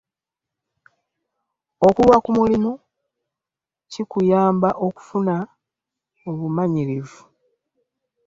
[1.87, 2.71] Okulwa ku mulimu
[3.91, 5.35] kikuyamba okufuna
[6.29, 7.19] obumanyirivu.